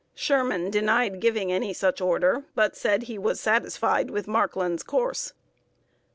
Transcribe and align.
Sherman 0.15 0.71
denied 0.71 1.19
giving 1.21 1.51
any 1.51 1.73
such 1.75 2.01
order, 2.01 2.45
but 2.55 2.75
said 2.75 3.03
he 3.03 3.19
was 3.19 3.39
satisfied 3.39 4.09
with 4.09 4.27
Markland's 4.27 4.81
course. 4.81 5.33